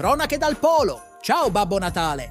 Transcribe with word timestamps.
Cronache 0.00 0.38
dal 0.38 0.56
Polo. 0.56 1.02
Ciao 1.20 1.50
Babbo 1.50 1.78
Natale. 1.78 2.30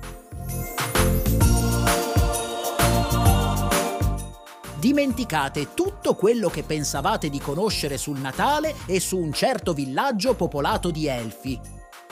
Dimenticate 4.79 5.75
tutto 5.75 6.15
quello 6.15 6.49
che 6.49 6.63
pensavate 6.63 7.29
di 7.29 7.37
conoscere 7.37 7.99
sul 7.99 8.17
Natale 8.17 8.73
e 8.87 8.99
su 8.99 9.19
un 9.19 9.31
certo 9.31 9.73
villaggio 9.73 10.33
popolato 10.33 10.89
di 10.89 11.05
elfi. 11.05 11.61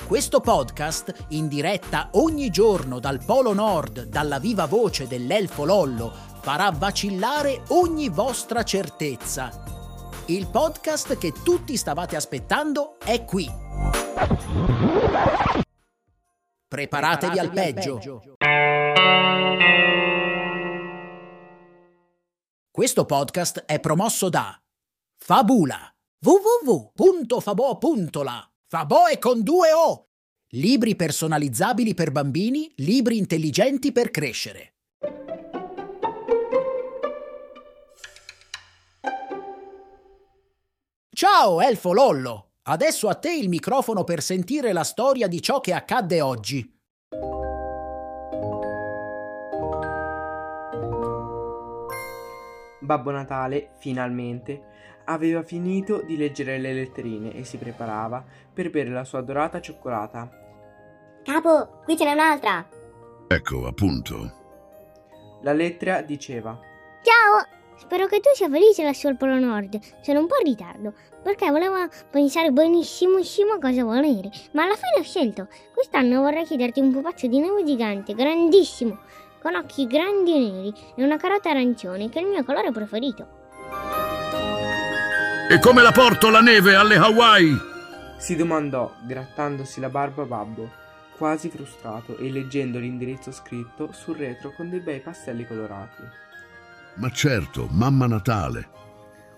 Questo 0.05 0.41
podcast, 0.41 1.25
in 1.30 1.48
diretta 1.48 2.09
ogni 2.12 2.52
giorno 2.52 2.99
dal 2.99 3.23
Polo 3.26 3.53
Nord, 3.55 4.03
dalla 4.03 4.38
viva 4.38 4.67
voce 4.67 5.08
dell'elfo 5.08 5.66
Lollo, 5.66 6.13
farà 6.39 6.70
vacillare 6.70 7.63
ogni 7.70 8.09
vostra 8.09 8.62
certezza. 8.62 9.49
Il 10.27 10.49
podcast 10.52 11.17
che 11.17 11.34
tutti 11.44 11.76
stavate 11.76 12.16
aspettando 12.16 12.98
è 13.03 13.26
qui. 13.26 13.52
Preparatevi 16.67 17.39
al 17.39 17.52
peggio. 17.52 18.21
Questo 22.71 23.05
podcast 23.05 23.63
è 23.66 23.80
promosso 23.80 24.30
da 24.30 24.59
Fabula 25.17 25.91
www.fabo.la 26.20 27.31
Fabo 28.67 29.07
è 29.07 29.17
con 29.20 29.41
due 29.43 29.71
O 29.73 30.07
Libri 30.52 30.95
personalizzabili 30.95 31.93
per 31.93 32.12
bambini, 32.12 32.71
libri 32.77 33.18
intelligenti 33.18 33.91
per 33.91 34.12
crescere. 34.12 34.76
Ciao, 41.09 41.59
Elfo 41.62 41.91
Lollo! 41.91 42.46
Adesso 42.70 43.07
a 43.07 43.15
te 43.15 43.32
il 43.32 43.48
microfono 43.48 44.04
per 44.04 44.21
sentire 44.21 44.73
la 44.73 44.84
storia 44.84 45.27
di 45.27 45.41
ciò 45.41 45.62
che 45.62 45.73
accadde 45.73 46.20
oggi. 46.20 46.76
Babbo 52.82 53.12
Natale, 53.12 53.71
finalmente, 53.79 55.01
aveva 55.05 55.43
finito 55.43 56.01
di 56.01 56.18
leggere 56.18 56.57
le 56.57 56.73
letterine 56.73 57.34
e 57.34 57.45
si 57.45 57.57
preparava 57.57 58.23
per 58.54 58.70
bere 58.70 58.90
la 58.90 59.05
sua 59.05 59.21
dorata 59.21 59.62
cioccolata. 59.62 60.29
Capo, 61.23 61.82
qui 61.85 61.98
ce 61.98 62.04
n'è 62.04 62.12
un'altra. 62.12 62.68
Ecco, 63.29 63.65
appunto. 63.65 64.31
La 65.41 65.53
lettera 65.53 66.01
diceva: 66.01 66.59
Ciao! 67.01 67.56
Spero 67.78 68.07
che 68.07 68.19
tu 68.19 68.29
sia 68.33 68.50
felice 68.50 68.83
lassù 68.83 69.07
al 69.07 69.17
Polo 69.17 69.38
Nord. 69.38 69.79
Sono 70.01 70.19
un 70.19 70.28
po' 70.28 70.35
in 70.44 70.47
ritardo, 70.47 70.94
perché 71.22 71.50
volevo 71.51 71.75
pensare 72.09 72.51
benissimissimo 72.51 73.59
cosa 73.59 73.83
volere, 73.83 74.31
ma 74.53 74.63
alla 74.63 74.75
fine 74.75 75.00
ho 75.00 75.03
scelto. 75.03 75.47
Quest'anno 75.73 76.22
vorrei 76.22 76.44
chiederti 76.44 76.79
un 76.79 76.91
pupazzo 76.91 77.28
di 77.28 77.39
neve 77.39 77.63
gigante, 77.63 78.13
grandissimo, 78.13 79.00
con 79.41 79.55
occhi 79.55 79.85
grandi 79.85 80.35
e 80.35 80.39
neri 80.39 80.73
e 80.95 81.03
una 81.03 81.17
carota 81.17 81.51
arancione, 81.51 82.09
che 82.09 82.19
è 82.19 82.23
il 82.23 82.29
mio 82.29 82.44
colore 82.44 82.72
preferito. 82.72 83.28
E 85.50 85.59
come 85.59 85.81
la 85.81 85.91
porto 85.91 86.29
la 86.29 86.41
neve 86.41 86.75
alle 86.75 86.95
Hawaii? 86.95 87.55
Si 88.17 88.35
domandò, 88.35 88.91
grattandosi 89.05 89.79
la 89.79 89.89
barba 89.89 90.25
babbo, 90.25 90.69
quasi 91.16 91.50
frustrato 91.50 92.17
e 92.17 92.29
leggendo 92.31 92.79
l'indirizzo 92.79 93.31
scritto 93.31 93.91
sul 93.91 94.17
retro 94.17 94.51
con 94.55 94.69
dei 94.69 94.79
bei 94.79 95.00
pastelli 95.00 95.45
colorati. 95.45 96.25
Ma 96.97 97.09
certo, 97.12 97.67
mamma 97.72 98.07
Natale. 98.07 98.69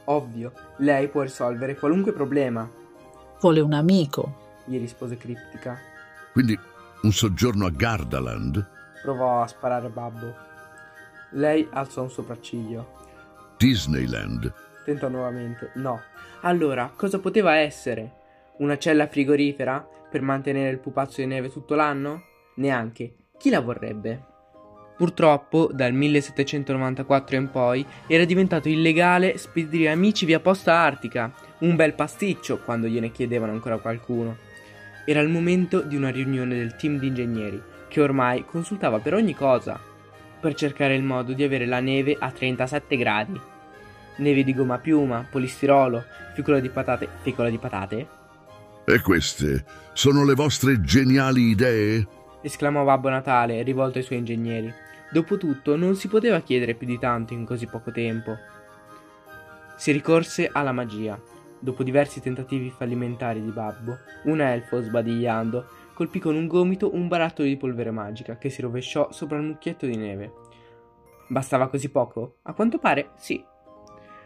Ovvio, 0.05 0.51
lei 0.77 1.07
può 1.09 1.21
risolvere 1.21 1.75
qualunque 1.75 2.13
problema, 2.13 2.69
Vuole 3.41 3.59
un 3.61 3.73
amico. 3.73 4.47
gli 4.65 4.77
rispose 4.77 5.15
criptica. 5.17 5.77
Quindi 6.33 6.57
un 7.03 7.11
soggiorno 7.11 7.65
a 7.65 7.69
Gardaland? 7.69 8.67
Provò 9.01 9.41
a 9.43 9.47
sparare 9.47 9.87
babbo. 9.89 10.33
Lei 11.31 11.65
alzò 11.71 12.01
un 12.03 12.11
sopracciglio. 12.11 12.97
Disneyland? 13.57 14.51
Tentò 14.83 15.07
nuovamente. 15.07 15.71
No. 15.75 16.01
Allora, 16.41 16.91
cosa 16.95 17.19
poteva 17.19 17.55
essere? 17.55 18.13
Una 18.57 18.77
cella 18.77 19.07
frigorifera 19.07 19.87
per 20.09 20.21
mantenere 20.21 20.69
il 20.71 20.79
pupazzo 20.79 21.21
di 21.21 21.27
neve 21.27 21.49
tutto 21.49 21.75
l'anno? 21.75 22.23
Neanche. 22.55 23.15
Chi 23.37 23.49
la 23.49 23.61
vorrebbe? 23.61 24.23
Purtroppo, 24.99 25.69
dal 25.71 25.93
1794 25.93 27.37
in 27.37 27.49
poi, 27.49 27.85
era 28.05 28.25
diventato 28.25 28.67
illegale 28.67 29.37
spedire 29.37 29.89
amici 29.89 30.25
via 30.25 30.41
posta 30.41 30.73
artica. 30.73 31.31
Un 31.59 31.77
bel 31.77 31.93
pasticcio 31.93 32.57
quando 32.57 32.87
gliene 32.87 33.09
chiedevano 33.09 33.53
ancora 33.53 33.77
qualcuno. 33.77 34.35
Era 35.05 35.21
il 35.21 35.29
momento 35.29 35.79
di 35.79 35.95
una 35.95 36.09
riunione 36.09 36.57
del 36.57 36.75
team 36.75 36.99
di 36.99 37.07
ingegneri, 37.07 37.61
che 37.87 38.01
ormai 38.01 38.43
consultava 38.43 38.99
per 38.99 39.13
ogni 39.13 39.33
cosa, 39.33 39.79
per 40.37 40.53
cercare 40.53 40.95
il 40.95 41.03
modo 41.03 41.31
di 41.31 41.43
avere 41.43 41.65
la 41.65 41.79
neve 41.79 42.17
a 42.19 42.29
37 42.29 42.97
gradi. 42.97 43.39
Neve 44.17 44.43
di 44.43 44.53
gomma 44.53 44.79
piuma, 44.79 45.25
polistirolo, 45.31 46.03
ficola 46.33 46.59
di 46.59 46.67
patate, 46.67 47.07
ficola 47.21 47.49
di 47.49 47.57
patate? 47.57 48.07
E 48.83 48.99
queste 48.99 49.63
sono 49.93 50.25
le 50.25 50.33
vostre 50.33 50.81
geniali 50.81 51.51
idee? 51.51 52.05
esclamò 52.41 52.83
Babbo 52.83 53.09
Natale, 53.09 53.63
rivolto 53.63 53.97
ai 53.97 54.03
suoi 54.03 54.19
ingegneri. 54.19 54.87
Dopotutto 55.11 55.75
non 55.75 55.95
si 55.95 56.07
poteva 56.07 56.39
chiedere 56.41 56.75
più 56.75 56.85
di 56.85 56.99
tanto 56.99 57.33
in 57.33 57.45
così 57.45 57.65
poco 57.65 57.91
tempo. 57.91 58.37
Si 59.75 59.91
ricorse 59.91 60.49
alla 60.51 60.71
magia. 60.71 61.19
Dopo 61.57 61.83
diversi 61.83 62.21
tentativi 62.21 62.69
fallimentari 62.69 63.43
di 63.43 63.51
Babbo, 63.51 63.97
un 64.25 64.39
elfo, 64.39 64.81
sbadigliando, 64.81 65.67
colpì 65.93 66.19
con 66.19 66.35
un 66.35 66.47
gomito 66.47 66.93
un 66.93 67.07
barattolo 67.07 67.47
di 67.47 67.57
polvere 67.57 67.91
magica 67.91 68.37
che 68.37 68.49
si 68.49 68.61
rovesciò 68.61 69.11
sopra 69.11 69.37
il 69.37 69.43
mucchietto 69.43 69.85
di 69.85 69.97
neve. 69.97 70.31
Bastava 71.27 71.67
così 71.67 71.89
poco? 71.89 72.37
A 72.43 72.53
quanto 72.53 72.77
pare, 72.77 73.09
sì. 73.17 73.43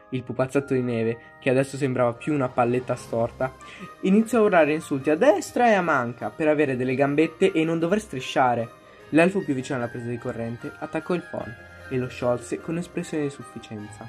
Il 0.10 0.24
pupazzotto 0.24 0.74
di 0.74 0.82
neve, 0.82 1.18
che 1.40 1.50
adesso 1.50 1.76
sembrava 1.76 2.14
più 2.14 2.34
una 2.34 2.50
palletta 2.50 2.96
storta, 2.96 3.56
iniziò 4.02 4.40
a 4.40 4.44
urlare 4.44 4.74
insulti 4.74 5.10
a 5.10 5.16
destra 5.16 5.70
e 5.70 5.74
a 5.74 5.82
manca 5.82 6.30
per 6.30 6.48
avere 6.48 6.76
delle 6.76 6.94
gambette 6.94 7.52
e 7.52 7.64
non 7.64 7.80
dover 7.80 8.00
strisciare. 8.00 8.82
L'elfo 9.14 9.42
più 9.42 9.54
vicino 9.54 9.78
alla 9.78 9.88
presa 9.88 10.10
di 10.10 10.18
corrente 10.18 10.72
attaccò 10.80 11.14
il 11.14 11.22
phon 11.22 11.56
e 11.90 11.98
lo 11.98 12.08
sciolse 12.08 12.60
con 12.60 12.78
espressione 12.78 13.24
di 13.24 13.30
sufficienza. 13.30 14.08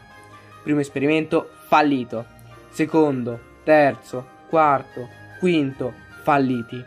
Primo 0.62 0.80
esperimento 0.80 1.50
fallito. 1.66 2.24
Secondo, 2.70 3.38
terzo, 3.64 4.26
quarto, 4.48 5.08
quinto, 5.38 5.92
falliti. 6.22 6.82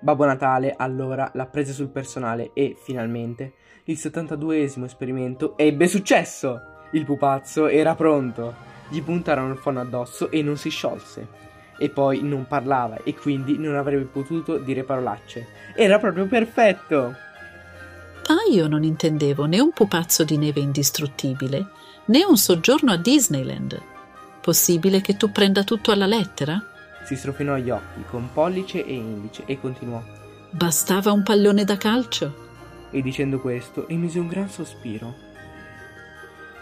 Babbo 0.00 0.24
Natale 0.24 0.74
allora 0.76 1.30
la 1.34 1.46
prese 1.46 1.72
sul 1.72 1.88
personale 1.88 2.50
e, 2.54 2.74
finalmente, 2.82 3.52
il 3.84 3.96
72esimo 3.96 4.84
esperimento 4.84 5.56
ebbe 5.58 5.86
successo! 5.86 6.72
Il 6.92 7.04
pupazzo 7.04 7.66
era 7.66 7.94
pronto. 7.94 8.54
Gli 8.88 9.02
puntarono 9.02 9.52
il 9.52 9.58
phon 9.58 9.76
addosso 9.76 10.30
e 10.30 10.42
non 10.42 10.56
si 10.56 10.70
sciolse. 10.70 11.26
E 11.78 11.88
poi 11.90 12.22
non 12.22 12.46
parlava 12.46 12.98
e 13.02 13.14
quindi 13.14 13.58
non 13.58 13.76
avrebbe 13.76 14.04
potuto 14.04 14.58
dire 14.58 14.84
parolacce. 14.84 15.46
Era 15.74 15.98
proprio 15.98 16.26
perfetto! 16.26 17.14
Ah, 18.26 18.50
io 18.50 18.68
non 18.68 18.84
intendevo 18.84 19.44
né 19.44 19.60
un 19.60 19.70
pupazzo 19.70 20.24
di 20.24 20.38
neve 20.38 20.60
indistruttibile, 20.60 21.66
né 22.06 22.24
un 22.24 22.38
soggiorno 22.38 22.92
a 22.92 22.96
Disneyland. 22.96 23.80
Possibile 24.40 25.00
che 25.00 25.16
tu 25.16 25.30
prenda 25.30 25.62
tutto 25.62 25.90
alla 25.90 26.06
lettera? 26.06 26.62
Si 27.04 27.16
strofinò 27.16 27.56
gli 27.56 27.68
occhi 27.68 28.02
con 28.08 28.30
pollice 28.32 28.84
e 28.84 28.94
indice 28.94 29.42
e 29.44 29.60
continuò. 29.60 30.02
Bastava 30.50 31.12
un 31.12 31.22
pallone 31.22 31.64
da 31.64 31.76
calcio? 31.76 32.42
E 32.90 33.02
dicendo 33.02 33.40
questo 33.40 33.88
emise 33.88 34.18
un 34.18 34.28
gran 34.28 34.48
sospiro. 34.48 35.32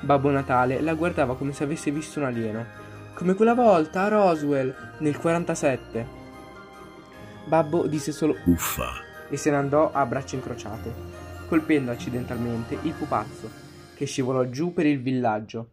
Babbo 0.00 0.30
Natale 0.30 0.80
la 0.80 0.94
guardava 0.94 1.36
come 1.36 1.52
se 1.52 1.62
avesse 1.62 1.92
visto 1.92 2.18
un 2.18 2.24
alieno, 2.24 2.66
come 3.14 3.34
quella 3.34 3.54
volta 3.54 4.02
a 4.02 4.08
Roswell 4.08 4.74
nel 4.98 5.16
47. 5.18 6.20
Babbo 7.44 7.86
disse 7.86 8.12
solo 8.12 8.36
Uffa. 8.46 8.90
e 9.28 9.36
se 9.36 9.50
ne 9.50 9.56
andò 9.56 9.90
a 9.92 10.04
braccia 10.06 10.36
incrociate, 10.36 10.92
colpendo 11.48 11.90
accidentalmente 11.90 12.78
il 12.82 12.92
pupazzo, 12.92 13.50
che 13.94 14.06
scivolò 14.06 14.44
giù 14.44 14.72
per 14.72 14.86
il 14.86 15.00
villaggio. 15.00 15.72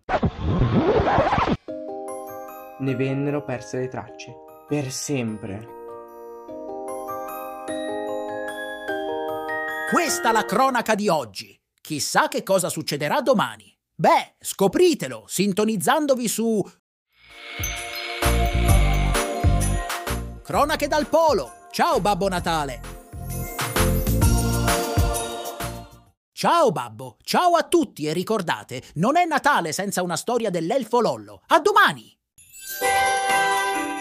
Ne 2.80 2.96
vennero 2.96 3.44
perse 3.44 3.80
le 3.80 3.88
tracce, 3.88 4.34
per 4.68 4.90
sempre. 4.92 5.78
Questa 9.92 10.32
la 10.32 10.46
cronaca 10.46 10.96
di 10.96 11.10
oggi. 11.10 11.60
Chissà 11.82 12.28
che 12.28 12.44
cosa 12.44 12.70
succederà 12.70 13.22
domani. 13.22 13.76
Beh, 13.96 14.36
scopritelo 14.40 15.26
sintonizzandovi 15.28 16.28
su 16.28 16.64
Cronache 20.50 20.88
dal 20.88 21.06
Polo. 21.06 21.68
Ciao 21.70 22.00
Babbo 22.00 22.28
Natale. 22.28 22.82
Ciao 26.32 26.72
Babbo, 26.72 27.18
ciao 27.22 27.54
a 27.54 27.62
tutti 27.62 28.08
e 28.08 28.14
ricordate, 28.14 28.82
non 28.96 29.16
è 29.16 29.26
Natale 29.26 29.72
senza 29.74 30.02
una 30.02 30.16
storia 30.16 30.50
dell'elfo 30.50 31.02
Lollo. 31.02 31.44
A 31.50 31.60
domani! 31.60 32.18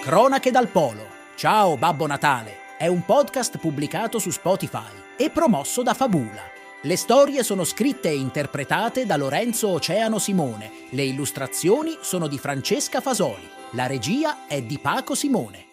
Cronache 0.01 0.51
dal 0.51 0.69
Polo. 0.69 1.05
Ciao 1.37 1.77
Babbo 1.77 2.07
Natale. 2.07 2.77
è 2.79 2.87
un 2.87 3.05
podcast 3.05 3.59
pubblicato 3.59 4.19
su 4.19 4.31
Spotify 4.31 4.89
e 5.19 5.29
promosso 5.29 5.83
da 5.83 5.93
Fabula. 5.93 6.45
Le 6.81 6.97
storie 6.97 7.43
sono 7.43 7.65
scritte 7.65 8.09
e 8.09 8.17
interpretate 8.17 9.05
da 9.05 9.19
Lorenzo 9.19 9.69
Oceano 9.69 10.19
Simone, 10.19 10.87
le 10.93 11.03
illustrazioni 11.03 11.99
sono 12.01 12.27
di 12.27 12.39
Francesca 12.39 13.03
Fasoli, 13.03 13.47
la 13.73 13.87
regia 13.87 14.47
è 14.47 14.63
di 14.63 14.79
Paco 14.79 15.15
Simone. 15.15 15.68